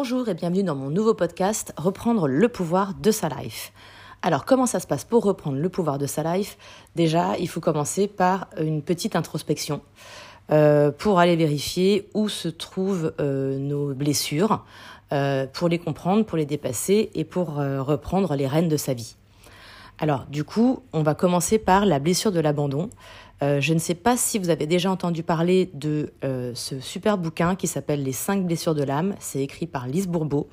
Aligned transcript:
Bonjour 0.00 0.28
et 0.28 0.34
bienvenue 0.34 0.62
dans 0.62 0.76
mon 0.76 0.90
nouveau 0.90 1.12
podcast 1.12 1.74
Reprendre 1.76 2.28
le 2.28 2.48
pouvoir 2.48 2.94
de 2.94 3.10
sa 3.10 3.28
life. 3.28 3.72
Alors 4.22 4.44
comment 4.44 4.66
ça 4.66 4.78
se 4.78 4.86
passe 4.86 5.04
pour 5.04 5.24
reprendre 5.24 5.58
le 5.58 5.68
pouvoir 5.68 5.98
de 5.98 6.06
sa 6.06 6.22
life? 6.22 6.56
Déjà, 6.94 7.36
il 7.36 7.48
faut 7.48 7.60
commencer 7.60 8.06
par 8.06 8.46
une 8.60 8.80
petite 8.80 9.16
introspection 9.16 9.80
euh, 10.52 10.92
pour 10.92 11.18
aller 11.18 11.34
vérifier 11.34 12.08
où 12.14 12.28
se 12.28 12.46
trouvent 12.46 13.12
euh, 13.18 13.58
nos 13.58 13.92
blessures, 13.92 14.64
euh, 15.10 15.48
pour 15.52 15.68
les 15.68 15.80
comprendre, 15.80 16.24
pour 16.24 16.38
les 16.38 16.46
dépasser 16.46 17.10
et 17.16 17.24
pour 17.24 17.56
reprendre 17.56 18.36
les 18.36 18.46
rênes 18.46 18.68
de 18.68 18.76
sa 18.76 18.94
vie. 18.94 19.16
Alors 19.98 20.26
du 20.26 20.44
coup, 20.44 20.84
on 20.92 21.02
va 21.02 21.16
commencer 21.16 21.58
par 21.58 21.86
la 21.86 21.98
blessure 21.98 22.30
de 22.30 22.38
l'abandon. 22.38 22.88
Euh, 23.42 23.60
je 23.60 23.72
ne 23.72 23.78
sais 23.78 23.94
pas 23.94 24.16
si 24.16 24.38
vous 24.38 24.50
avez 24.50 24.66
déjà 24.66 24.90
entendu 24.90 25.22
parler 25.22 25.70
de 25.74 26.12
euh, 26.24 26.52
ce 26.54 26.80
super 26.80 27.18
bouquin 27.18 27.54
qui 27.54 27.68
s'appelle 27.68 28.02
Les 28.02 28.12
cinq 28.12 28.44
blessures 28.44 28.74
de 28.74 28.82
l'âme. 28.82 29.14
C'est 29.20 29.40
écrit 29.40 29.66
par 29.66 29.86
Lise 29.86 30.08
Bourbeau. 30.08 30.48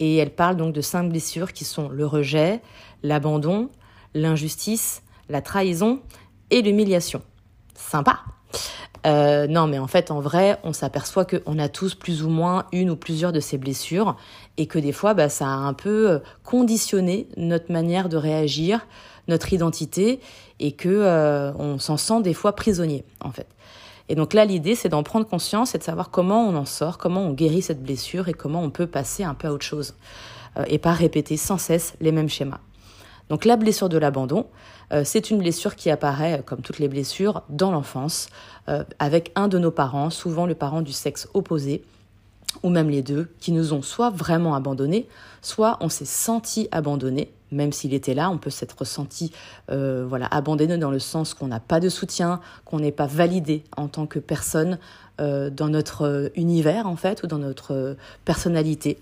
Et 0.00 0.16
elle 0.16 0.30
parle 0.30 0.56
donc 0.56 0.74
de 0.74 0.80
cinq 0.80 1.08
blessures 1.08 1.52
qui 1.52 1.64
sont 1.64 1.88
le 1.88 2.06
rejet, 2.06 2.60
l'abandon, 3.02 3.70
l'injustice, 4.14 5.02
la 5.28 5.42
trahison 5.42 6.00
et 6.50 6.62
l'humiliation. 6.62 7.22
Sympa 7.74 8.20
euh, 9.06 9.46
non, 9.46 9.66
mais 9.66 9.78
en 9.78 9.86
fait, 9.86 10.10
en 10.10 10.20
vrai, 10.20 10.58
on 10.62 10.74
s'aperçoit 10.74 11.24
qu'on 11.24 11.58
a 11.58 11.70
tous 11.70 11.94
plus 11.94 12.22
ou 12.22 12.28
moins 12.28 12.66
une 12.70 12.90
ou 12.90 12.96
plusieurs 12.96 13.32
de 13.32 13.40
ces 13.40 13.56
blessures 13.56 14.14
et 14.58 14.66
que 14.66 14.78
des 14.78 14.92
fois, 14.92 15.14
bah, 15.14 15.30
ça 15.30 15.46
a 15.46 15.52
un 15.52 15.72
peu 15.72 16.20
conditionné 16.44 17.26
notre 17.38 17.72
manière 17.72 18.10
de 18.10 18.18
réagir, 18.18 18.86
notre 19.26 19.54
identité 19.54 20.20
et 20.60 20.72
que 20.72 20.88
euh, 20.88 21.52
on 21.58 21.78
s'en 21.78 21.96
sent 21.96 22.22
des 22.22 22.34
fois 22.34 22.54
prisonnier 22.54 23.04
en 23.20 23.32
fait. 23.32 23.48
Et 24.08 24.14
donc 24.14 24.34
là, 24.34 24.44
l'idée, 24.44 24.74
c'est 24.74 24.88
d'en 24.88 25.02
prendre 25.02 25.26
conscience 25.26 25.74
et 25.74 25.78
de 25.78 25.82
savoir 25.82 26.10
comment 26.10 26.46
on 26.46 26.56
en 26.56 26.64
sort, 26.64 26.98
comment 26.98 27.22
on 27.22 27.32
guérit 27.32 27.62
cette 27.62 27.82
blessure 27.82 28.28
et 28.28 28.34
comment 28.34 28.62
on 28.62 28.70
peut 28.70 28.86
passer 28.86 29.24
un 29.24 29.34
peu 29.34 29.48
à 29.48 29.52
autre 29.52 29.64
chose 29.64 29.94
euh, 30.56 30.64
et 30.68 30.78
pas 30.78 30.92
répéter 30.92 31.36
sans 31.36 31.58
cesse 31.58 31.94
les 32.00 32.12
mêmes 32.12 32.28
schémas. 32.28 32.60
Donc 33.28 33.44
la 33.44 33.56
blessure 33.56 33.88
de 33.88 33.96
l'abandon, 33.96 34.46
euh, 34.92 35.02
c'est 35.04 35.30
une 35.30 35.38
blessure 35.38 35.76
qui 35.76 35.90
apparaît, 35.90 36.42
comme 36.44 36.60
toutes 36.60 36.80
les 36.80 36.88
blessures, 36.88 37.42
dans 37.48 37.70
l'enfance, 37.70 38.28
avec 39.00 39.32
un 39.34 39.48
de 39.48 39.58
nos 39.58 39.72
parents, 39.72 40.10
souvent 40.10 40.46
le 40.46 40.54
parent 40.54 40.80
du 40.80 40.92
sexe 40.92 41.26
opposé, 41.34 41.82
ou 42.62 42.68
même 42.68 42.88
les 42.88 43.02
deux, 43.02 43.28
qui 43.40 43.50
nous 43.50 43.72
ont 43.72 43.82
soit 43.82 44.10
vraiment 44.10 44.54
abandonnés, 44.54 45.08
soit 45.42 45.76
on 45.80 45.88
s'est 45.88 46.04
senti 46.04 46.68
abandonné, 46.70 47.32
même 47.52 47.72
s'il 47.72 47.94
était 47.94 48.14
là, 48.14 48.30
on 48.30 48.38
peut 48.38 48.50
s'être 48.50 48.84
senti 48.84 49.32
euh, 49.70 50.04
voilà 50.08 50.26
abandonné 50.26 50.78
dans 50.78 50.90
le 50.90 50.98
sens 50.98 51.34
qu'on 51.34 51.48
n'a 51.48 51.60
pas 51.60 51.80
de 51.80 51.88
soutien, 51.88 52.40
qu'on 52.64 52.80
n'est 52.80 52.92
pas 52.92 53.06
validé 53.06 53.64
en 53.76 53.88
tant 53.88 54.06
que 54.06 54.18
personne 54.18 54.78
euh, 55.20 55.50
dans 55.50 55.68
notre 55.68 56.30
univers 56.36 56.86
en 56.86 56.96
fait 56.96 57.22
ou 57.22 57.26
dans 57.26 57.38
notre 57.38 57.96
personnalité. 58.24 58.98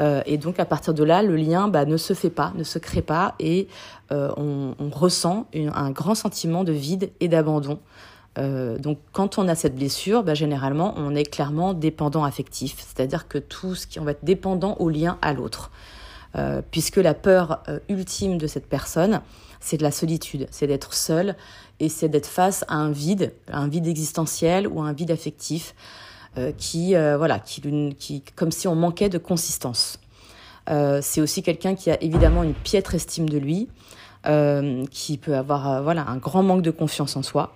Euh, 0.00 0.22
et 0.26 0.38
donc 0.38 0.58
à 0.58 0.64
partir 0.64 0.92
de 0.92 1.04
là, 1.04 1.22
le 1.22 1.36
lien 1.36 1.68
bah, 1.68 1.84
ne 1.84 1.96
se 1.96 2.14
fait 2.14 2.30
pas, 2.30 2.52
ne 2.56 2.64
se 2.64 2.78
crée 2.78 3.02
pas, 3.02 3.34
et 3.38 3.68
on, 4.10 4.74
ressent 4.92 5.46
un 5.54 5.90
grand 5.90 6.14
sentiment 6.14 6.62
de 6.62 6.70
vide 6.70 7.10
et 7.18 7.26
d'abandon. 7.26 7.80
donc 8.36 8.98
quand 9.12 9.38
on 9.38 9.48
a 9.48 9.56
cette 9.56 9.74
blessure, 9.74 10.22
bah, 10.22 10.34
généralement 10.34 10.94
on 10.96 11.16
est 11.16 11.24
clairement 11.24 11.74
dépendant 11.74 12.22
affectif, 12.22 12.76
c'est-à-dire 12.78 13.26
que 13.26 13.38
tout 13.38 13.74
ce 13.74 13.88
qui 13.88 13.98
on 13.98 14.04
va 14.04 14.12
être 14.12 14.24
dépendant 14.24 14.76
au 14.78 14.88
lien 14.88 15.18
à 15.20 15.32
l'autre. 15.32 15.72
Euh, 16.36 16.62
puisque 16.68 16.96
la 16.96 17.14
peur 17.14 17.62
euh, 17.68 17.78
ultime 17.88 18.38
de 18.38 18.46
cette 18.46 18.68
personne, 18.68 19.20
c'est 19.60 19.76
de 19.76 19.84
la 19.84 19.92
solitude, 19.92 20.48
c'est 20.50 20.66
d'être 20.66 20.92
seul 20.92 21.36
et 21.78 21.88
c'est 21.88 22.08
d'être 22.08 22.26
face 22.26 22.64
à 22.68 22.74
un 22.74 22.90
vide, 22.90 23.32
un 23.48 23.68
vide 23.68 23.86
existentiel 23.86 24.66
ou 24.66 24.82
un 24.82 24.92
vide 24.92 25.12
affectif, 25.12 25.74
euh, 26.36 26.50
qui, 26.56 26.94
voilà, 26.94 27.38
qui, 27.38 27.62
qui, 27.96 28.22
comme 28.34 28.50
si 28.50 28.66
on 28.66 28.74
manquait 28.74 29.08
de 29.08 29.18
consistance. 29.18 30.00
c'est 30.66 31.20
aussi 31.20 31.42
quelqu'un 31.42 31.76
qui 31.76 31.90
a 31.90 32.02
évidemment 32.02 32.42
une 32.42 32.54
piètre 32.54 32.94
estime 32.94 33.28
de 33.28 33.38
lui, 33.38 33.68
qui 34.90 35.18
peut 35.18 35.36
avoir 35.36 35.82
voilà 35.82 36.08
un 36.08 36.16
grand 36.16 36.42
manque 36.42 36.62
de 36.62 36.70
confiance 36.70 37.16
en 37.16 37.22
soi. 37.22 37.54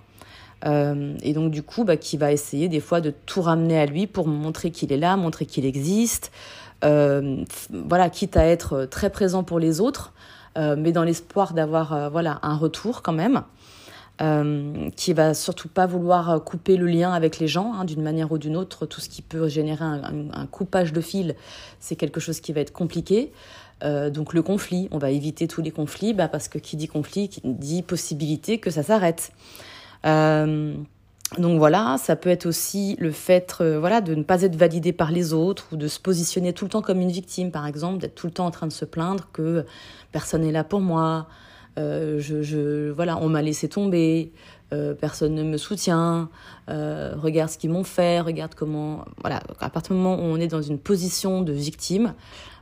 et 0.63 1.33
donc 1.33 1.51
du 1.51 1.63
coup, 1.63 1.83
bah, 1.83 1.97
qui 1.97 2.17
va 2.17 2.31
essayer 2.31 2.69
des 2.69 2.79
fois 2.79 3.01
de 3.01 3.13
tout 3.25 3.41
ramener 3.41 3.77
à 3.77 3.85
lui 3.85 4.07
pour 4.07 4.27
montrer 4.27 4.71
qu'il 4.71 4.93
est 4.93 4.97
là, 4.97 5.17
montrer 5.17 5.45
qu'il 5.45 5.65
existe, 5.65 6.31
voilà, 6.81 8.09
quitte 8.09 8.37
à 8.37 8.45
être 8.45 8.85
très 8.85 9.09
présent 9.09 9.43
pour 9.43 9.59
les 9.59 9.81
autres, 9.81 10.13
euh, 10.57 10.75
mais 10.77 10.91
dans 10.91 11.03
l'espoir 11.03 11.53
d'avoir 11.53 11.93
euh, 11.93 12.09
voilà 12.09 12.39
un 12.41 12.55
retour 12.55 13.01
quand 13.01 13.13
même. 13.13 13.43
Euh, 14.21 14.89
qui 14.97 15.13
va 15.13 15.33
surtout 15.33 15.69
pas 15.69 15.85
vouloir 15.85 16.43
couper 16.43 16.75
le 16.75 16.87
lien 16.87 17.13
avec 17.13 17.39
les 17.39 17.47
gens 17.47 17.71
hein, 17.73 17.85
d'une 17.85 18.01
manière 18.01 18.33
ou 18.33 18.37
d'une 18.37 18.57
autre. 18.57 18.85
Tout 18.85 18.99
ce 18.99 19.07
qui 19.07 19.21
peut 19.21 19.47
générer 19.47 19.85
un, 19.85 20.25
un, 20.33 20.45
coupage 20.45 20.91
de 20.91 20.99
fil, 20.99 21.35
c'est 21.79 21.95
quelque 21.95 22.19
chose 22.19 22.41
qui 22.41 22.51
va 22.51 22.59
être 22.59 22.73
compliqué. 22.73 23.31
Euh, 23.83 24.09
donc 24.09 24.33
le 24.33 24.41
conflit, 24.41 24.87
on 24.91 24.97
va 24.97 25.11
éviter 25.11 25.47
tous 25.47 25.61
les 25.61 25.71
conflits, 25.71 26.13
bah, 26.13 26.27
parce 26.27 26.47
que 26.47 26.57
qui 26.57 26.75
dit 26.75 26.87
conflit, 26.87 27.29
dit 27.43 27.81
possibilité 27.81 28.57
que 28.59 28.69
ça 28.69 28.83
s'arrête. 28.83 29.31
Euh, 30.05 30.75
donc 31.37 31.59
voilà, 31.59 31.97
ça 31.99 32.15
peut 32.15 32.29
être 32.29 32.47
aussi 32.47 32.95
le 32.99 33.11
fait 33.11 33.57
euh, 33.61 33.79
voilà, 33.79 34.01
de 34.01 34.15
ne 34.15 34.23
pas 34.23 34.41
être 34.41 34.55
validé 34.55 34.93
par 34.93 35.11
les 35.11 35.31
autres 35.31 35.67
ou 35.71 35.75
de 35.75 35.87
se 35.87 35.99
positionner 35.99 36.53
tout 36.53 36.65
le 36.65 36.71
temps 36.71 36.81
comme 36.81 37.01
une 37.01 37.11
victime, 37.11 37.51
par 37.51 37.67
exemple, 37.67 37.99
d'être 37.99 38.15
tout 38.15 38.25
le 38.25 38.33
temps 38.33 38.47
en 38.47 38.51
train 38.51 38.65
de 38.65 38.71
se 38.71 38.83
plaindre 38.83 39.27
que 39.31 39.63
personne 40.11 40.41
n'est 40.41 40.51
là 40.51 40.63
pour 40.63 40.81
moi, 40.81 41.27
euh, 41.77 42.19
je, 42.19 42.89
voilà, 42.89 43.17
on 43.17 43.29
m'a 43.29 43.43
laissé 43.43 43.69
tomber, 43.69 44.31
euh, 44.73 44.95
personne 44.95 45.35
ne 45.35 45.43
me 45.43 45.57
soutient, 45.57 46.29
regarde 46.67 47.51
ce 47.51 47.59
qu'ils 47.59 47.71
m'ont 47.71 47.83
fait, 47.83 48.21
regarde 48.21 48.55
comment... 48.55 49.05
Voilà, 49.21 49.41
à 49.59 49.69
partir 49.69 49.95
du 49.95 50.01
moment 50.01 50.15
où 50.15 50.25
on 50.25 50.37
est 50.37 50.47
dans 50.47 50.63
une 50.63 50.79
position 50.79 51.43
de 51.43 51.53
victime, 51.53 52.13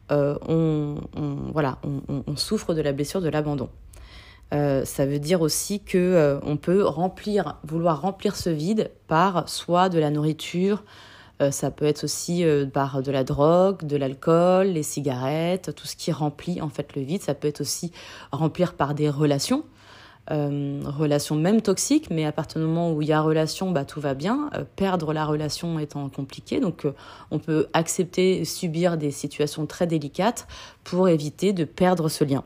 on, 0.09 0.95
voilà, 1.53 1.79
on 1.83 2.35
souffre 2.35 2.73
de 2.73 2.81
la 2.81 2.91
blessure 2.91 3.21
de 3.21 3.29
l'abandon. 3.29 3.69
Euh, 4.53 4.85
ça 4.85 5.05
veut 5.05 5.19
dire 5.19 5.41
aussi 5.41 5.81
que 5.81 5.97
euh, 5.97 6.39
on 6.43 6.57
peut 6.57 6.83
remplir, 6.85 7.57
vouloir 7.63 8.01
remplir 8.01 8.35
ce 8.35 8.49
vide 8.49 8.91
par 9.07 9.49
soit 9.49 9.89
de 9.89 9.99
la 9.99 10.09
nourriture, 10.09 10.83
euh, 11.41 11.51
ça 11.51 11.69
peut 11.69 11.85
être 11.85 12.05
aussi 12.05 12.45
par 12.73 13.03
de 13.03 13.11
la 13.11 13.23
drogue, 13.23 13.85
de 13.85 13.97
l'alcool, 13.97 14.67
les 14.67 14.83
cigarettes, 14.83 15.75
tout 15.75 15.85
ce 15.85 15.95
qui 15.95 16.11
remplit 16.11 16.61
en 16.61 16.69
fait 16.69 16.95
le 16.95 17.01
vide. 17.01 17.21
Ça 17.21 17.33
peut 17.33 17.47
être 17.47 17.61
aussi 17.61 17.91
remplir 18.31 18.73
par 18.73 18.95
des 18.95 19.09
relations, 19.09 19.63
relations 20.29 21.35
même 21.35 21.61
toxiques, 21.61 22.09
mais 22.09 22.25
à 22.25 22.31
partir 22.31 22.59
du 22.59 22.67
moment 22.67 22.91
où 22.91 23.01
il 23.01 23.07
y 23.07 23.13
a 23.13 23.21
relation, 23.21 23.71
bah 23.71 23.85
tout 23.85 24.01
va 24.01 24.13
bien. 24.13 24.49
perdre 24.75 25.13
la 25.13 25.25
relation 25.25 25.79
étant 25.79 26.09
compliqué, 26.09 26.59
donc 26.59 26.85
on 27.31 27.39
peut 27.39 27.67
accepter, 27.73 28.43
subir 28.43 28.97
des 28.97 29.11
situations 29.11 29.65
très 29.67 29.87
délicates 29.87 30.47
pour 30.83 31.07
éviter 31.07 31.53
de 31.53 31.65
perdre 31.65 32.09
ce 32.09 32.23
lien. 32.23 32.43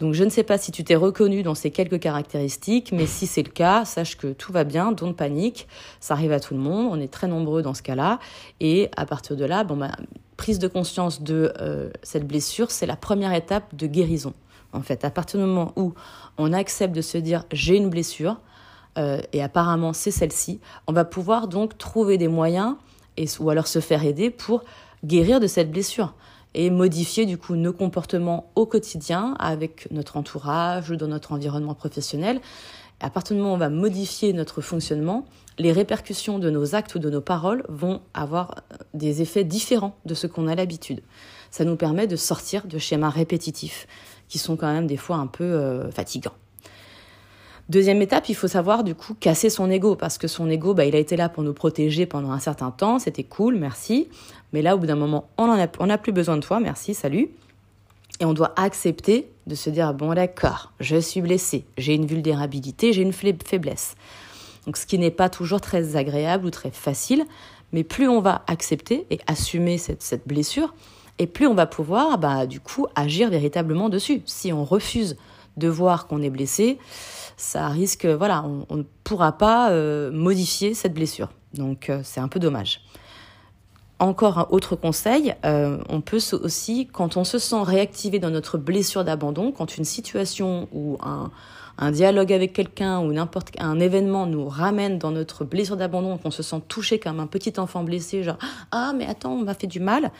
Donc 0.00 0.14
je 0.14 0.24
ne 0.24 0.30
sais 0.30 0.42
pas 0.42 0.58
si 0.58 0.72
tu 0.72 0.82
t'es 0.82 0.96
reconnu 0.96 1.42
dans 1.42 1.54
ces 1.54 1.70
quelques 1.70 2.00
caractéristiques, 2.00 2.90
mais 2.92 3.06
si 3.06 3.26
c'est 3.26 3.42
le 3.42 3.50
cas, 3.50 3.84
sache 3.84 4.16
que 4.16 4.32
tout 4.32 4.52
va 4.52 4.64
bien, 4.64 4.92
don't 4.92 5.14
panique, 5.14 5.68
ça 6.00 6.14
arrive 6.14 6.32
à 6.32 6.40
tout 6.40 6.54
le 6.54 6.60
monde, 6.60 6.88
on 6.90 7.00
est 7.00 7.12
très 7.12 7.28
nombreux 7.28 7.62
dans 7.62 7.74
ce 7.74 7.82
cas-là, 7.82 8.18
et 8.60 8.90
à 8.96 9.06
partir 9.06 9.36
de 9.36 9.44
là, 9.44 9.62
bon 9.62 9.76
bah, 9.76 9.92
prise 10.36 10.58
de 10.58 10.66
conscience 10.66 11.22
de 11.22 11.52
euh, 11.60 11.90
cette 12.02 12.26
blessure, 12.26 12.70
c'est 12.70 12.86
la 12.86 12.96
première 12.96 13.32
étape 13.32 13.74
de 13.74 13.86
guérison. 13.86 14.34
En 14.72 14.82
fait, 14.82 15.04
à 15.04 15.10
partir 15.10 15.38
du 15.38 15.46
moment 15.46 15.72
où 15.76 15.94
on 16.36 16.52
accepte 16.52 16.94
de 16.94 17.02
se 17.02 17.16
dire 17.16 17.44
j'ai 17.52 17.76
une 17.76 17.88
blessure, 17.88 18.40
euh, 18.98 19.20
et 19.32 19.42
apparemment 19.42 19.92
c'est 19.92 20.10
celle-ci, 20.10 20.60
on 20.88 20.92
va 20.92 21.04
pouvoir 21.04 21.46
donc 21.46 21.78
trouver 21.78 22.18
des 22.18 22.28
moyens, 22.28 22.74
et, 23.16 23.26
ou 23.38 23.48
alors 23.48 23.68
se 23.68 23.78
faire 23.78 24.04
aider 24.04 24.30
pour 24.30 24.64
guérir 25.04 25.38
de 25.38 25.46
cette 25.46 25.70
blessure 25.70 26.14
et 26.54 26.70
modifier 26.70 27.26
du 27.26 27.38
coup 27.38 27.56
nos 27.56 27.72
comportements 27.72 28.50
au 28.54 28.66
quotidien 28.66 29.34
avec 29.38 29.88
notre 29.90 30.16
entourage 30.16 30.90
ou 30.90 30.96
dans 30.96 31.08
notre 31.08 31.32
environnement 31.32 31.74
professionnel. 31.74 32.40
à 33.00 33.10
partir 33.10 33.34
du 33.34 33.42
moment 33.42 33.54
où 33.54 33.56
on 33.56 33.58
va 33.58 33.70
modifier 33.70 34.32
notre 34.32 34.60
fonctionnement, 34.60 35.26
les 35.58 35.72
répercussions 35.72 36.38
de 36.38 36.48
nos 36.48 36.74
actes 36.74 36.94
ou 36.94 36.98
de 36.98 37.10
nos 37.10 37.20
paroles 37.20 37.64
vont 37.68 38.00
avoir 38.14 38.54
euh, 38.72 38.76
des 38.94 39.20
effets 39.20 39.44
différents 39.44 39.96
de 40.04 40.14
ce 40.14 40.26
qu'on 40.26 40.48
a 40.48 40.54
l'habitude. 40.54 41.02
Ça 41.50 41.64
nous 41.64 41.76
permet 41.76 42.06
de 42.06 42.16
sortir 42.16 42.66
de 42.66 42.78
schémas 42.78 43.10
répétitifs 43.10 43.86
qui 44.28 44.38
sont 44.38 44.56
quand 44.56 44.72
même 44.72 44.86
des 44.86 44.96
fois 44.96 45.16
un 45.16 45.26
peu 45.26 45.44
euh, 45.44 45.90
fatigants. 45.90 46.32
Deuxième 47.70 48.02
étape, 48.02 48.28
il 48.28 48.34
faut 48.34 48.48
savoir 48.48 48.84
du 48.84 48.94
coup 48.94 49.14
casser 49.14 49.48
son 49.48 49.70
ego 49.70 49.96
parce 49.96 50.18
que 50.18 50.28
son 50.28 50.50
ego, 50.50 50.74
bah, 50.74 50.84
il 50.84 50.94
a 50.94 50.98
été 50.98 51.16
là 51.16 51.30
pour 51.30 51.42
nous 51.42 51.54
protéger 51.54 52.04
pendant 52.04 52.30
un 52.30 52.38
certain 52.38 52.70
temps, 52.70 52.98
c'était 52.98 53.24
cool, 53.24 53.56
merci. 53.56 54.08
Mais 54.52 54.60
là, 54.60 54.74
au 54.74 54.78
bout 54.78 54.86
d'un 54.86 54.96
moment, 54.96 55.28
on 55.38 55.46
n'a 55.86 55.98
plus 55.98 56.12
besoin 56.12 56.36
de 56.36 56.42
toi, 56.42 56.60
merci, 56.60 56.92
salut. 56.92 57.30
Et 58.20 58.26
on 58.26 58.34
doit 58.34 58.52
accepter 58.56 59.28
de 59.46 59.54
se 59.54 59.70
dire 59.70 59.92
bon 59.94 60.14
d'accord, 60.14 60.72
je 60.78 60.96
suis 60.96 61.20
blessé, 61.20 61.64
j'ai 61.78 61.94
une 61.94 62.06
vulnérabilité, 62.06 62.92
j'ai 62.92 63.02
une 63.02 63.12
faiblesse. 63.12 63.96
Donc 64.66 64.76
ce 64.76 64.86
qui 64.86 64.98
n'est 64.98 65.10
pas 65.10 65.28
toujours 65.28 65.60
très 65.60 65.96
agréable 65.96 66.46
ou 66.46 66.50
très 66.50 66.70
facile, 66.70 67.24
mais 67.72 67.82
plus 67.82 68.08
on 68.08 68.20
va 68.20 68.42
accepter 68.46 69.06
et 69.10 69.18
assumer 69.26 69.78
cette, 69.78 70.02
cette 70.02 70.28
blessure, 70.28 70.74
et 71.18 71.26
plus 71.26 71.46
on 71.46 71.54
va 71.54 71.66
pouvoir 71.66 72.18
bah, 72.18 72.46
du 72.46 72.60
coup 72.60 72.86
agir 72.94 73.30
véritablement 73.30 73.88
dessus. 73.88 74.22
Si 74.26 74.52
on 74.52 74.64
refuse 74.64 75.16
de 75.56 75.68
voir 75.68 76.06
qu'on 76.06 76.22
est 76.22 76.30
blessé, 76.30 76.78
ça 77.36 77.68
risque, 77.68 78.06
voilà, 78.06 78.44
on, 78.68 78.76
ne 78.76 78.82
pourra 79.02 79.32
pas 79.32 79.70
euh, 79.70 80.10
modifier 80.12 80.74
cette 80.74 80.94
blessure. 80.94 81.30
Donc 81.54 81.90
euh, 81.90 82.00
c'est 82.04 82.20
un 82.20 82.28
peu 82.28 82.40
dommage. 82.40 82.80
encore 83.98 84.38
un 84.38 84.46
autre 84.50 84.76
conseil, 84.76 85.34
euh, 85.44 85.78
on 85.88 86.00
peut 86.00 86.20
aussi, 86.32 86.88
quand 86.92 87.16
on 87.16 87.24
se 87.24 87.38
sent 87.38 87.62
réactivé 87.62 88.18
dans 88.18 88.30
notre 88.30 88.58
blessure 88.58 89.04
d'abandon, 89.04 89.52
quand 89.52 89.76
une 89.76 89.84
situation 89.84 90.68
ou 90.72 90.98
un, 91.00 91.30
dialogue 91.90 92.32
avec 92.32 92.52
quelqu'un 92.52 93.00
ou 93.00 93.12
n'importe 93.12 93.50
un 93.58 93.80
événement 93.80 94.26
nous 94.26 94.48
ramène 94.48 94.98
dans 94.98 95.10
notre 95.10 95.44
blessure 95.44 95.76
d'abandon, 95.76 96.18
qu'on 96.18 96.30
se 96.30 96.44
sent 96.44 96.62
touché 96.68 97.00
comme 97.00 97.18
un 97.18 97.26
petit 97.26 97.58
enfant 97.58 97.82
blessé, 97.82 98.22
genre 98.22 98.38
ah 98.70 98.92
mais 98.96 99.06
attends 99.06 99.32
on 99.32 99.42
m'a 99.42 99.54
fait 99.54 99.66
du 99.66 99.80
mal. 99.80 100.12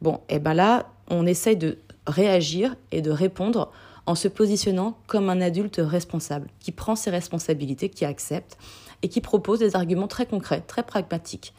Bon, 0.00 0.20
et 0.30 0.36
eh 0.36 0.38
ben 0.38 0.54
là 0.54 0.86
on 1.10 1.26
essaye 1.26 1.58
de 1.58 1.76
réagir 2.06 2.74
et 2.90 3.02
de 3.02 3.10
répondre 3.10 3.70
en 4.06 4.14
se 4.14 4.28
positionnant 4.28 4.98
comme 5.06 5.30
un 5.30 5.40
adulte 5.40 5.80
responsable, 5.82 6.48
qui 6.60 6.72
prend 6.72 6.96
ses 6.96 7.10
responsabilités, 7.10 7.88
qui 7.88 8.04
accepte 8.04 8.58
et 9.02 9.08
qui 9.08 9.20
propose 9.20 9.58
des 9.58 9.76
arguments 9.76 10.08
très 10.08 10.26
concrets, 10.26 10.62
très 10.66 10.82
pragmatiques. 10.82 11.54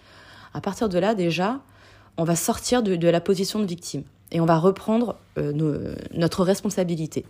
À 0.53 0.61
partir 0.61 0.89
de 0.89 0.97
là, 0.99 1.15
déjà, 1.15 1.61
on 2.17 2.23
va 2.23 2.35
sortir 2.35 2.81
de, 2.83 3.07
la 3.07 3.21
position 3.21 3.59
de 3.59 3.65
victime 3.65 4.03
et 4.31 4.39
on 4.39 4.45
va 4.45 4.57
reprendre 4.57 5.17
euh, 5.37 5.95
notre 6.13 6.43
responsabilité. 6.43 7.25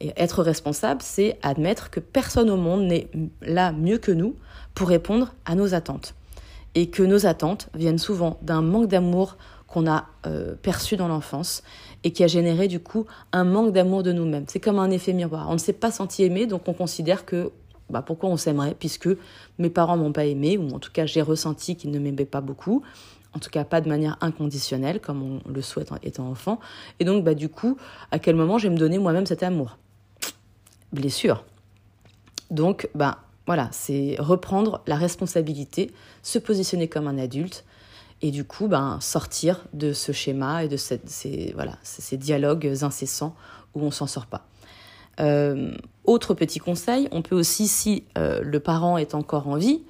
Et 0.00 0.12
être 0.16 0.42
responsable, 0.42 1.02
c'est 1.02 1.38
admettre 1.42 1.90
que 1.90 2.00
personne 2.00 2.50
au 2.50 2.56
monde 2.56 2.84
n'est 2.84 3.08
là 3.42 3.72
mieux 3.72 3.98
que 3.98 4.12
nous 4.12 4.34
pour 4.74 4.88
répondre 4.88 5.34
à 5.44 5.54
nos 5.54 5.74
attentes. 5.74 6.14
Et 6.74 6.88
que 6.88 7.02
nos 7.02 7.26
attentes 7.26 7.68
viennent 7.74 7.98
souvent 7.98 8.38
d'un 8.42 8.62
manque 8.62 8.88
d'amour 8.88 9.36
qu'on 9.70 9.88
a 9.88 10.06
euh, 10.26 10.54
perçu 10.60 10.96
dans 10.96 11.08
l'enfance 11.08 11.62
et 12.04 12.12
qui 12.12 12.24
a 12.24 12.26
généré 12.26 12.68
du 12.68 12.80
coup 12.80 13.06
un 13.32 13.44
manque 13.44 13.72
d'amour 13.72 14.02
de 14.02 14.12
nous-mêmes. 14.12 14.44
C'est 14.48 14.60
comme 14.60 14.78
un 14.78 14.90
effet 14.90 15.12
miroir. 15.12 15.48
On 15.48 15.54
ne 15.54 15.58
s'est 15.58 15.72
pas 15.72 15.90
senti 15.90 16.24
aimé, 16.24 16.46
donc 16.46 16.68
on 16.68 16.74
considère 16.74 17.24
que 17.24 17.52
bah, 17.88 18.02
pourquoi 18.02 18.28
on 18.28 18.36
s'aimerait 18.36 18.74
puisque 18.78 19.08
mes 19.58 19.70
parents 19.70 19.96
m'ont 19.96 20.12
pas 20.12 20.24
aimé 20.24 20.58
ou 20.58 20.74
en 20.74 20.78
tout 20.78 20.92
cas 20.92 21.06
j'ai 21.06 21.22
ressenti 21.22 21.76
qu'ils 21.76 21.90
ne 21.90 21.98
m'aimaient 21.98 22.24
pas 22.24 22.40
beaucoup 22.40 22.82
en 23.34 23.40
tout 23.40 23.50
cas 23.50 23.64
pas 23.64 23.80
de 23.80 23.88
manière 23.88 24.16
inconditionnelle 24.20 25.00
comme 25.00 25.22
on 25.22 25.50
le 25.50 25.60
souhaite 25.60 25.90
étant 26.04 26.28
enfant 26.28 26.60
et 27.00 27.04
donc 27.04 27.24
bah 27.24 27.34
du 27.34 27.48
coup 27.48 27.76
à 28.12 28.20
quel 28.20 28.36
moment 28.36 28.58
je 28.58 28.68
vais 28.68 28.74
me 28.74 28.78
donner 28.78 28.98
moi-même 28.98 29.26
cet 29.26 29.42
amour? 29.42 29.76
Blessure. 30.92 31.44
Donc, 32.50 32.88
ben 32.94 33.16
voilà, 33.46 33.68
c'est 33.72 34.16
reprendre 34.18 34.82
la 34.86 34.96
responsabilité, 34.96 35.92
se 36.22 36.38
positionner 36.38 36.88
comme 36.88 37.06
un 37.06 37.18
adulte 37.18 37.64
et 38.22 38.30
du 38.30 38.44
coup, 38.44 38.68
ben, 38.68 38.98
sortir 39.00 39.64
de 39.72 39.92
ce 39.92 40.12
schéma 40.12 40.64
et 40.64 40.68
de 40.68 40.76
ces, 40.76 41.52
voilà, 41.54 41.76
ces 41.82 42.16
dialogues 42.16 42.78
incessants 42.82 43.34
où 43.74 43.82
on 43.82 43.90
s'en 43.90 44.06
sort 44.06 44.26
pas. 44.26 44.46
Euh, 45.20 45.72
autre 46.04 46.34
petit 46.34 46.58
conseil, 46.58 47.08
on 47.12 47.22
peut 47.22 47.36
aussi, 47.36 47.68
si 47.68 48.04
euh, 48.18 48.40
le 48.42 48.60
parent 48.60 48.98
est 48.98 49.14
encore 49.14 49.48
en 49.48 49.56
vie 49.56 49.82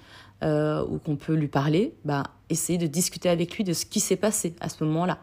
euh, 0.43 0.85
ou 0.89 0.99
qu'on 0.99 1.17
peut 1.17 1.35
lui 1.35 1.49
parler, 1.49 1.95
ben, 2.05 2.25
essayer 2.49 2.79
de 2.79 2.87
discuter 2.87 3.29
avec 3.29 3.57
lui 3.57 3.65
de 3.65 3.73
ce 3.73 3.85
qui 3.85 4.01
s'est 4.01 4.17
passé 4.17 4.55
à 4.61 4.69
ce 4.69 4.83
moment-là. 4.85 5.19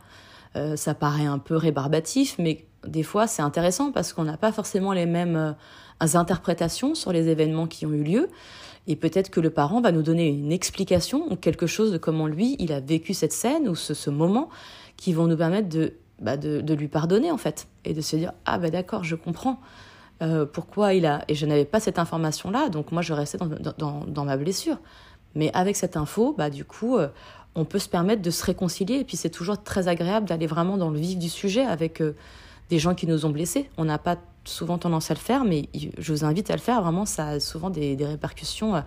ça 0.75 0.95
paraît 0.95 1.25
un 1.25 1.37
peu 1.37 1.55
rébarbatif, 1.55 2.35
mais 2.39 2.65
des 2.87 3.03
fois, 3.03 3.27
c'est 3.27 3.41
intéressant 3.41 3.91
parce 3.91 4.13
qu'on 4.13 4.23
n'a 4.23 4.37
pas 4.37 4.51
forcément 4.51 4.93
les 4.93 5.05
mêmes 5.05 5.35
euh, 5.35 6.17
interprétations 6.17 6.95
sur 6.95 7.11
les 7.11 7.27
événements 7.27 7.67
qui 7.67 7.85
ont 7.85 7.93
eu 7.93 8.03
lieu. 8.03 8.29
Et 8.87 8.95
peut-être 8.95 9.29
que 9.29 9.39
le 9.39 9.49
parent 9.49 9.81
va 9.81 9.91
nous 9.91 10.01
donner 10.01 10.27
une 10.27 10.51
explication 10.51 11.31
ou 11.31 11.35
quelque 11.35 11.67
chose 11.67 11.91
de 11.91 11.97
comment 11.97 12.27
lui, 12.27 12.55
il 12.59 12.71
a 12.71 12.79
vécu 12.79 13.13
cette 13.13 13.33
scène 13.33 13.67
ou 13.67 13.75
ce, 13.75 14.09
moment 14.09 14.49
qui 14.95 15.13
vont 15.13 15.27
nous 15.27 15.37
permettre 15.37 15.69
de, 15.69 15.93
bah 16.21 16.37
de, 16.37 16.73
lui 16.73 16.87
pardonner 16.87 17.31
en 17.31 17.37
fait 17.37 17.67
et 17.85 17.93
de 17.93 18.01
se 18.01 18.15
dire 18.15 18.31
ah 18.45 18.57
ben 18.57 18.71
d'accord 18.71 19.03
je 19.03 19.15
comprends 19.15 19.59
euh, 20.23 20.45
pourquoi 20.45 20.95
il 20.95 21.05
a 21.05 21.23
et 21.27 21.35
je 21.35 21.45
n'avais 21.45 21.65
pas 21.65 21.79
cette 21.79 21.99
information 21.99 22.49
là 22.49 22.69
donc 22.69 22.91
moi 22.91 23.03
je 23.03 23.13
restais 23.13 23.37
dans, 23.37 23.45
dans, 23.77 24.05
dans, 24.07 24.25
ma 24.25 24.37
blessure 24.37 24.79
mais 25.35 25.51
avec 25.53 25.75
cette 25.75 25.95
info 25.95 26.33
bah 26.35 26.49
du 26.49 26.65
coup 26.65 26.97
euh, 26.97 27.09
on 27.53 27.65
peut 27.65 27.77
se 27.77 27.89
permettre 27.89 28.23
de 28.23 28.31
se 28.31 28.43
réconcilier 28.43 28.95
et 28.95 29.03
puis 29.03 29.17
c'est 29.17 29.29
toujours 29.29 29.61
très 29.61 29.87
agréable 29.87 30.27
d'aller 30.27 30.47
vraiment 30.47 30.77
dans 30.77 30.89
le 30.89 30.97
vif 30.97 31.19
du 31.19 31.29
sujet 31.29 31.61
avec 31.61 32.01
des 32.69 32.79
gens 32.79 32.95
qui 32.95 33.07
nous 33.07 33.25
ont 33.25 33.29
blessés. 33.29 33.69
On 33.77 33.85
n'a 33.85 33.97
pas 33.97 34.17
souvent 34.47 34.77
tendance 34.77 35.11
à 35.11 35.13
le 35.13 35.19
faire, 35.19 35.43
mais 35.43 35.69
je 35.73 36.11
vous 36.11 36.23
invite 36.23 36.49
à 36.49 36.53
le 36.53 36.59
faire. 36.59 36.81
Vraiment, 36.81 37.05
ça 37.05 37.27
a 37.27 37.39
souvent 37.39 37.69
des, 37.69 37.97
répercussions 37.99 38.75
euh, 38.75 38.81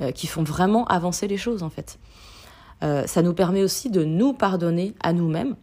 euh, 0.00 0.10
qui 0.10 0.26
font 0.26 0.42
vraiment 0.42 0.86
avancer 0.86 1.28
les 1.28 1.36
choses, 1.36 1.62
en 1.62 1.70
fait. 1.70 1.98
Euh, 2.82 3.06
ça 3.06 3.22
nous 3.22 3.34
permet 3.34 3.62
aussi 3.62 3.90
de 3.90 4.04
nous 4.04 4.32
pardonner 4.32 4.94
à 5.00 5.12
nous-mêmes 5.12 5.56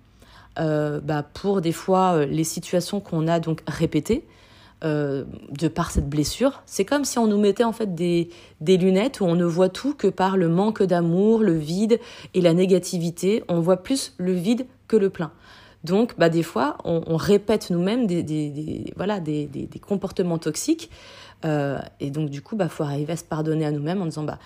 bah, 0.57 1.23
pour 1.33 1.61
des 1.61 1.71
fois 1.71 2.25
les 2.25 2.43
situations 2.43 2.99
qu'on 2.99 3.27
a 3.27 3.39
donc 3.39 3.63
répétées. 3.67 4.27
de 4.83 5.67
par 5.73 5.91
cette 5.91 6.09
blessure, 6.09 6.61
c'est 6.65 6.85
comme 6.85 7.05
si 7.05 7.17
on 7.17 7.25
nous 7.25 7.39
mettait 7.39 7.63
en 7.63 7.71
fait 7.71 7.95
des, 7.95 8.29
des 8.59 8.77
lunettes 8.77 9.21
où 9.21 9.25
on 9.25 9.35
ne 9.35 9.45
voit 9.45 9.69
tout 9.69 9.95
que 9.95 10.07
par 10.07 10.37
le 10.37 10.49
manque 10.49 10.83
d'amour, 10.83 11.39
le 11.39 11.57
vide 11.57 11.99
et 12.33 12.41
la 12.41 12.53
négativité. 12.53 13.43
On 13.47 13.59
voit 13.61 13.77
plus 13.77 14.13
le 14.17 14.33
vide 14.33 14.67
que 14.87 14.97
le 14.97 15.09
plein. 15.09 15.31
Donc, 15.83 16.13
bah, 16.17 16.29
des 16.29 16.43
fois, 16.43 16.77
on, 16.83 17.15
répète 17.17 17.71
nous-mêmes 17.71 18.05
des, 18.05 18.93
voilà, 18.95 19.19
des, 19.19 19.69
comportements 19.81 20.37
toxiques. 20.37 20.91
Euh, 21.43 21.79
et 21.99 22.11
donc, 22.11 22.29
du 22.29 22.41
coup, 22.41 22.55
bah, 22.55 22.69
faut 22.69 22.83
arriver 22.83 23.13
à 23.13 23.17
se 23.17 23.23
pardonner 23.23 23.65
à 23.65 23.71
nous-mêmes 23.71 24.01
en 24.01 24.05
disant, 24.05 24.23
bah, 24.23 24.37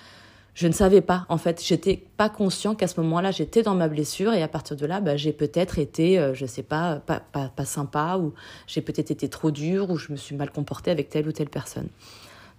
je 0.54 0.68
ne 0.68 0.72
savais 0.72 1.02
pas. 1.02 1.26
En 1.28 1.38
fait, 1.38 1.62
j'étais 1.62 2.02
pas 2.16 2.30
conscient 2.30 2.74
qu'à 2.74 2.88
ce 2.88 3.02
moment-là, 3.02 3.32
j'étais 3.32 3.64
dans 3.64 3.76
ma 3.76 3.90
blessure 3.90 4.34
et 4.34 4.42
à 4.42 4.48
partir 4.48 4.78
de 4.78 4.86
là, 4.86 5.02
bah, 5.02 5.18
j'ai 5.18 5.34
peut-être 5.34 5.78
été, 5.78 6.18
euh, 6.18 6.34
je 6.34 6.46
sais 6.46 6.64
pas, 6.64 7.02
pas, 7.06 7.20
pas, 7.20 7.66
sympa 7.66 8.18
ou 8.18 8.34
j'ai 8.66 8.82
peut-être 8.82 9.12
été 9.12 9.28
trop 9.28 9.52
dur 9.52 9.90
ou 9.90 9.98
je 9.98 10.14
me 10.14 10.18
suis 10.18 10.38
mal 10.38 10.52
comportée 10.52 10.92
avec 10.92 11.10
telle 11.10 11.28
ou 11.28 11.34
telle 11.34 11.50
personne. 11.50 11.90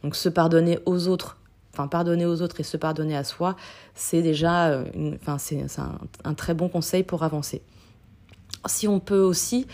Donc, 0.03 0.15
se 0.15 0.29
pardonner 0.29 0.79
aux 0.85 1.09
autres, 1.09 1.39
enfin, 1.73 1.89
pardonner 1.89 2.27
aux 2.27 2.43
autres 2.43 2.61
et 2.61 2.65
se 2.65 2.77
pardonner 2.77 3.17
à 3.17 3.25
soi, 3.25 3.57
c'est 3.95 4.21
déjà, 4.21 4.69
euh, 4.69 4.85
enfin, 5.23 5.39
c'est 5.39 5.65
un 6.25 6.35
très 6.35 6.53
bon 6.53 6.69
conseil 6.69 7.03
pour 7.03 7.23
avancer 7.23 7.63
si 8.69 8.89
on 8.89 9.01
peut 9.01 9.21
aussi 9.21 9.67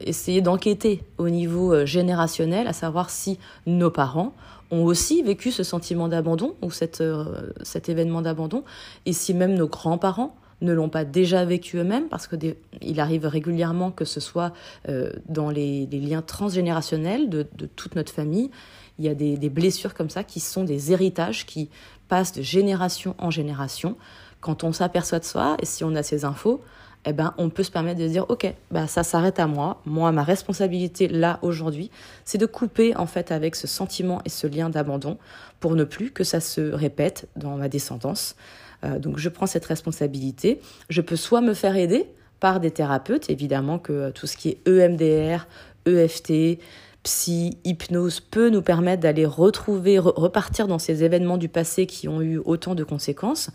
essayer 0.00 0.40
d'enquêter 0.40 1.02
au 1.18 1.28
niveau 1.28 1.72
euh, 1.72 1.86
générationnel, 1.86 2.66
à 2.66 2.72
savoir 2.72 3.10
si 3.10 3.38
nos 3.66 3.90
parents 3.90 4.34
ont 4.70 4.84
aussi 4.84 5.22
vécu 5.22 5.50
ce 5.50 5.62
sentiment 5.62 6.08
d'abandon 6.08 6.54
ou 6.62 6.70
euh, 7.00 7.52
cet 7.62 7.88
événement 7.88 8.22
d'abandon, 8.22 8.64
et 9.06 9.12
si 9.12 9.34
même 9.34 9.54
nos 9.54 9.68
grands-parents 9.68 10.36
ne 10.62 10.72
l'ont 10.72 10.90
pas 10.90 11.04
déjà 11.04 11.44
vécu 11.44 11.78
eux-mêmes, 11.78 12.08
parce 12.08 12.28
qu'il 12.28 13.00
arrive 13.00 13.26
régulièrement 13.26 13.90
que 13.90 14.04
ce 14.04 14.20
soit 14.20 14.52
euh, 14.88 15.10
dans 15.28 15.50
les, 15.50 15.86
liens 15.86 16.22
transgénérationnels 16.22 17.30
de, 17.30 17.46
toute 17.76 17.96
notre 17.96 18.12
famille, 18.12 18.50
il 18.98 19.06
y 19.06 19.08
a 19.08 19.14
des, 19.14 19.38
des, 19.38 19.48
blessures 19.48 19.94
comme 19.94 20.10
ça 20.10 20.22
qui 20.22 20.40
sont 20.40 20.64
des 20.64 20.92
héritages 20.92 21.46
qui 21.46 21.70
passent 22.08 22.34
de 22.34 22.42
génération 22.42 23.14
en 23.18 23.30
génération. 23.30 23.96
Quand 24.40 24.62
on 24.62 24.72
s'aperçoit 24.72 25.20
de 25.20 25.24
soi, 25.24 25.56
et 25.60 25.66
si 25.66 25.84
on 25.84 25.94
a 25.94 26.02
ces 26.02 26.26
infos, 26.26 26.62
eh 27.06 27.12
ben, 27.12 27.32
on 27.38 27.48
peut 27.48 27.62
se 27.62 27.70
permettre 27.70 27.98
de 27.98 28.06
dire, 28.06 28.26
OK, 28.28 28.52
bah, 28.70 28.86
ça 28.86 29.02
s'arrête 29.02 29.38
à 29.38 29.46
moi. 29.46 29.80
Moi, 29.86 30.12
ma 30.12 30.22
responsabilité 30.22 31.08
là, 31.08 31.38
aujourd'hui, 31.42 31.90
c'est 32.24 32.38
de 32.38 32.46
couper, 32.46 32.94
en 32.96 33.06
fait, 33.06 33.32
avec 33.32 33.56
ce 33.56 33.66
sentiment 33.66 34.20
et 34.24 34.28
ce 34.28 34.46
lien 34.46 34.68
d'abandon 34.68 35.16
pour 35.60 35.76
ne 35.76 35.84
plus 35.84 36.10
que 36.10 36.24
ça 36.24 36.40
se 36.40 36.60
répète 36.60 37.28
dans 37.36 37.56
ma 37.56 37.68
descendance. 37.68 38.36
Euh, 38.84 38.98
donc, 38.98 39.18
je 39.18 39.28
prends 39.30 39.46
cette 39.46 39.64
responsabilité. 39.64 40.60
Je 40.90 41.00
peux 41.00 41.16
soit 41.16 41.40
me 41.40 41.54
faire 41.54 41.76
aider 41.76 42.06
par 42.38 42.60
des 42.60 42.70
thérapeutes, 42.70 43.30
évidemment 43.30 43.78
que 43.78 44.10
tout 44.10 44.26
ce 44.26 44.36
qui 44.36 44.50
est 44.50 44.68
EMDR, 44.68 45.46
EFT, 45.86 46.58
psy, 47.02 47.56
hypnose 47.64 48.20
peut 48.20 48.50
nous 48.50 48.62
permettre 48.62 49.02
d'aller 49.02 49.24
retrouver, 49.24 49.98
repartir 49.98 50.66
dans 50.66 50.78
ces 50.78 51.02
événements 51.02 51.38
du 51.38 51.48
passé 51.48 51.86
qui 51.86 52.08
ont 52.08 52.20
eu 52.20 52.38
autant 52.44 52.74
de 52.74 52.84
conséquences 52.84 53.50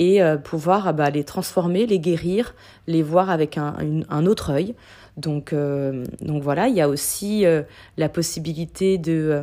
et 0.00 0.22
euh, 0.22 0.38
pouvoir 0.38 0.88
ah 0.88 0.92
bah, 0.94 1.10
les 1.10 1.24
transformer, 1.24 1.86
les 1.86 2.00
guérir, 2.00 2.54
les 2.86 3.02
voir 3.02 3.28
avec 3.28 3.58
un, 3.58 4.26
autre 4.26 4.50
œil. 4.50 4.74
Donc, 5.18 5.52
euh, 5.52 6.06
donc 6.22 6.42
voilà, 6.42 6.68
il 6.68 6.74
y 6.74 6.80
a 6.80 6.88
aussi 6.88 7.44
euh, 7.44 7.62
la 7.98 8.08
possibilité 8.08 8.96
de, 8.96 9.42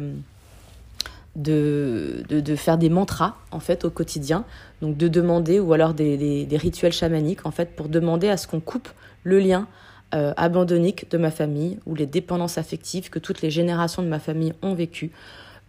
de, 1.35 2.23
de, 2.27 2.55
faire 2.55 2.79
des 2.79 2.89
mantras 2.89 3.35
en 3.51 3.59
fait 3.59 3.85
au 3.85 3.91
quotidien, 3.91 4.45
donc 4.81 4.97
de 4.97 5.07
demander 5.07 5.59
ou 5.59 5.73
alors 5.73 5.93
des, 5.93 6.47
rituels 6.53 6.91
chamaniques 6.91 7.45
en 7.45 7.51
fait 7.51 7.75
pour 7.75 7.87
demander 7.87 8.27
à 8.27 8.35
ce 8.35 8.47
qu'on 8.47 8.59
coupe 8.59 8.89
le 9.23 9.39
lien 9.39 9.67
abandonnique 10.11 11.11
de 11.11 11.17
ma 11.17 11.31
famille 11.31 11.79
ou 11.85 11.93
les 11.93 12.05
dépendances 12.05 12.57
affectives 12.57 13.09
que 13.09 13.19
toutes 13.19 13.41
les 13.41 13.51
générations 13.51 14.01
de 14.01 14.07
ma 14.07 14.19
famille 14.19 14.53
ont 14.61 14.73
vécues 14.73 15.11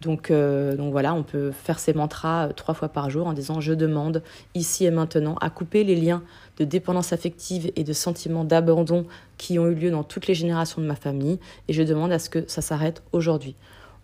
donc, 0.01 0.31
euh, 0.31 0.77
donc 0.77 0.91
voilà, 0.91 1.13
on 1.13 1.23
peut 1.23 1.51
faire 1.51 1.77
ces 1.77 1.93
mantras 1.93 2.47
euh, 2.47 2.53
trois 2.53 2.73
fois 2.73 2.87
par 2.87 3.09
jour 3.09 3.27
en 3.27 3.33
disant 3.33 3.59
je 3.59 3.73
demande 3.73 4.23
ici 4.55 4.85
et 4.85 4.91
maintenant 4.91 5.35
à 5.41 5.49
couper 5.49 5.83
les 5.83 5.95
liens 5.95 6.23
de 6.57 6.63
dépendance 6.63 7.11
affective 7.11 7.71
et 7.75 7.83
de 7.83 7.93
sentiments 7.93 8.45
d'abandon 8.45 9.05
qui 9.37 9.59
ont 9.59 9.67
eu 9.67 9.75
lieu 9.75 9.91
dans 9.91 10.03
toutes 10.03 10.27
les 10.27 10.35
générations 10.35 10.81
de 10.81 10.87
ma 10.87 10.95
famille 10.95 11.39
et 11.67 11.73
je 11.73 11.83
demande 11.83 12.11
à 12.13 12.19
ce 12.19 12.29
que 12.29 12.45
ça 12.47 12.61
s'arrête 12.61 13.03
aujourd'hui. 13.11 13.55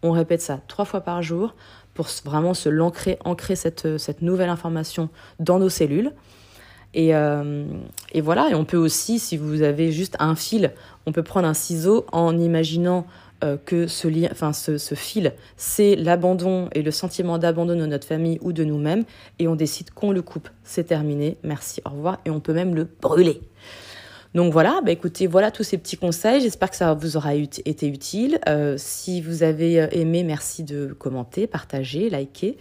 On 0.04 0.12
répète 0.12 0.42
ça 0.42 0.60
trois 0.68 0.86
fois 0.86 1.02
par 1.02 1.22
jour 1.22 1.56
pour 1.94 2.08
vraiment 2.26 2.54
se 2.54 2.68
l'ancrer, 2.68 3.18
ancrer 3.24 3.56
cette, 3.56 3.98
cette 3.98 4.22
nouvelle 4.22 4.50
information 4.50 5.10
dans 5.40 5.60
nos 5.60 5.70
cellules. 5.70 6.12
Et, 6.96 7.14
euh, 7.14 7.66
et, 8.14 8.22
voilà, 8.22 8.50
et 8.50 8.56
on 8.56 8.64
peut 8.64 8.78
aussi, 8.78 9.20
si 9.20 9.36
vous 9.36 9.62
avez 9.62 9.92
juste 9.92 10.16
un 10.20 10.34
fil, 10.34 10.72
on 11.06 11.12
peut 11.12 11.24
prendre 11.24 11.48
un 11.48 11.54
ciseau 11.54 12.06
en 12.14 12.38
imaginant 12.38 13.06
euh, 13.44 13.58
que 13.64 13.86
ce, 13.88 14.08
fil, 14.96 15.34
c'est 15.58 15.98
l'abandon 15.98 16.70
et 16.74 16.82
le 16.82 16.92
sentiment 16.92 17.38
d'abandon 17.38 17.76
de 17.76 17.86
notre 17.86 18.08
famille 18.08 18.40
ou 18.42 18.54
de 18.54 18.64
nous-mêmes, 18.64 19.04
et 19.40 19.50
on 19.50 19.56
décide 19.56 19.92
qu'on 19.92 20.12
le 20.12 20.22
coupe. 20.22 20.48
C'est 20.64 20.86
terminé, 20.86 21.38
merci, 21.44 21.82
au 21.86 21.90
revoir, 21.90 22.20
et 22.24 22.30
on 22.30 22.40
peut 22.40 22.54
même 22.54 22.76
le 22.76 22.88
brûler. 23.02 23.42
Donc 24.36 24.54
voilà, 24.54 24.80
bah 24.86 24.92
écoutez, 24.92 25.28
voilà 25.28 25.52
tous 25.52 25.64
ces 25.64 25.78
petits 25.78 25.98
conseils. 25.98 26.42
J'espère 26.42 26.70
que 26.70 26.76
ça 26.78 26.94
vous 26.94 27.18
aura 27.18 27.36
été 27.36 27.88
utile. 27.88 28.40
Euh, 28.48 28.76
si 28.78 29.22
vous 29.22 29.44
avez 29.44 29.82
euh, 29.82 29.88
aimé, 29.92 30.24
merci 30.24 30.64
de 30.64 30.88
commenter, 30.88 31.46
partager, 31.46 32.10
liker. 32.10 32.58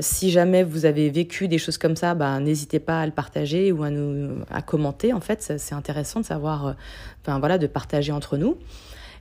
Si 0.00 0.30
jamais 0.30 0.62
vous 0.62 0.84
avez 0.84 1.10
vécu 1.10 1.48
des 1.48 1.58
choses 1.58 1.78
comme 1.78 1.96
ça, 1.96 2.14
bah, 2.14 2.38
n'hésitez 2.40 2.78
pas 2.78 3.00
à 3.00 3.06
le 3.06 3.12
partager 3.12 3.72
ou 3.72 3.82
à 3.82 3.90
nous 3.90 4.44
à 4.50 4.62
commenter. 4.62 5.12
En 5.12 5.20
fait, 5.20 5.54
c'est 5.58 5.74
intéressant 5.74 6.20
de 6.20 6.26
savoir, 6.26 6.76
enfin 7.22 7.38
voilà, 7.38 7.58
de 7.58 7.66
partager 7.66 8.12
entre 8.12 8.36
nous. 8.36 8.56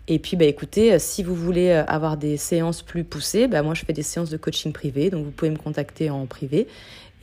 Et 0.08 0.20
puis, 0.20 0.36
bah, 0.36 0.46
écoutez, 0.46 1.00
si 1.00 1.24
vous 1.24 1.36
voulez 1.36 1.72
avoir 1.72 2.18
des 2.18 2.38
séances 2.38 2.82
plus 2.82 3.04
poussées, 3.04 3.48
bah, 3.48 3.62
moi, 3.62 3.74
je 3.74 3.86
fais 3.86 3.94
des 3.94 4.04
séances 4.04 4.30
de 4.30 4.38
coaching 4.38 4.74
privé, 4.74 5.10
donc 5.10 5.24
vous 5.24 5.32
pouvez 5.32 5.52
me 5.52 5.58
contacter 5.58 6.10
en 6.10 6.26
privé. 6.26 6.68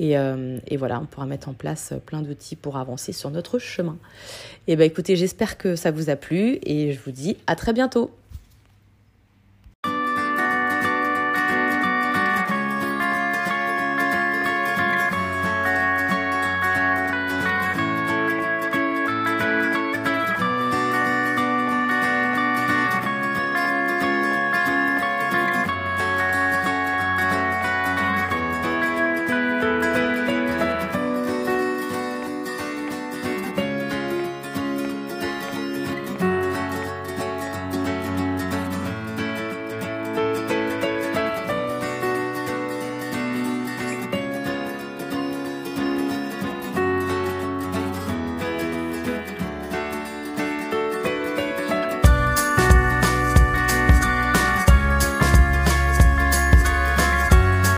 Euh, 0.00 0.58
et, 0.66 0.76
voilà, 0.76 1.00
on 1.00 1.06
pourra 1.06 1.26
mettre 1.26 1.48
en 1.48 1.52
place 1.52 1.92
plein 2.06 2.22
d'outils 2.22 2.56
pour 2.56 2.76
avancer 2.76 3.12
sur 3.12 3.30
notre 3.30 3.58
chemin. 3.58 3.98
Et 4.66 4.76
ben 4.76 4.84
écoutez, 4.84 5.16
j'espère 5.16 5.58
que 5.58 5.76
ça 5.76 5.90
vous 5.90 6.10
a 6.10 6.16
plu 6.16 6.58
et 6.62 6.92
je 6.92 6.98
vous 7.04 7.10
dis 7.10 7.36
à 7.46 7.56
très 7.56 7.72
bientôt. 7.72 8.10